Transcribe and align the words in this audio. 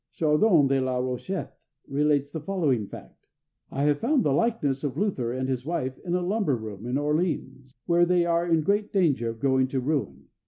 Chardon 0.13 0.65
de 0.65 0.81
la 0.81 0.97
Rochette 0.97 1.53
relates 1.87 2.31
the 2.31 2.39
following 2.41 2.87
fact: 2.87 3.27
"I 3.69 3.83
have 3.83 3.99
found 3.99 4.23
the 4.23 4.33
likeness 4.33 4.83
of 4.83 4.97
Luther 4.97 5.31
and 5.31 5.47
his 5.47 5.63
wife 5.63 5.99
in 5.99 6.15
a 6.15 6.23
lumber 6.23 6.55
room 6.55 6.87
in 6.87 6.97
Orleans, 6.97 7.75
where 7.85 8.07
they 8.07 8.25
are 8.25 8.47
in 8.47 8.63
great 8.63 8.91
danger 8.91 9.29
of 9.29 9.39
going 9.39 9.67
to 9.67 9.79
ruin. 9.79 10.29